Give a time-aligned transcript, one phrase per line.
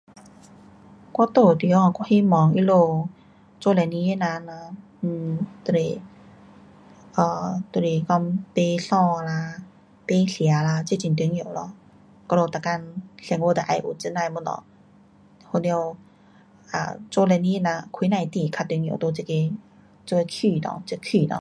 [1.15, 2.69] 我住的地方，我希望他们
[3.61, 6.01] 做生意的人呐，um 就是，
[7.17, 7.19] 啊，
[7.71, 8.79] 就是讲卖衣
[9.29, 9.63] 啦，
[10.07, 11.61] 卖吃啦，这很重要咯，
[12.29, 12.69] 我们每天
[13.27, 14.51] 生活都要有这那的东西，
[15.45, 15.95] 好了
[16.73, 19.51] ，um 做生意的人开那的店，很重要，在这个，
[20.07, 21.29] 在这区内，这区内。